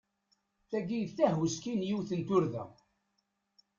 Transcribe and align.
Tagi 0.69 0.99
d 1.09 1.11
tahuski 1.17 1.73
n 1.75 1.81
yiwet 1.87 2.09
n 2.17 2.21
turda. 2.27 2.63